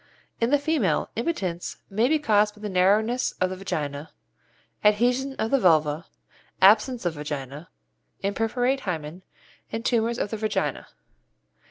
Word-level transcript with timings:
In 0.39 0.49
the 0.49 0.57
female, 0.57 1.11
impotence 1.15 1.77
may 1.87 2.07
be 2.07 2.17
caused 2.17 2.55
by 2.55 2.61
the 2.61 2.69
narrowness 2.69 3.33
of 3.33 3.51
the 3.51 3.55
vagina, 3.55 4.09
adhesion 4.83 5.33
of 5.35 5.51
the 5.51 5.59
vulva, 5.59 6.07
absence 6.59 7.05
of 7.05 7.13
vagina, 7.13 7.69
imperforate 8.23 8.79
hymen, 8.79 9.21
and 9.71 9.85
tumours 9.85 10.17
of 10.17 10.31
the 10.31 10.37
vagina. 10.37 10.87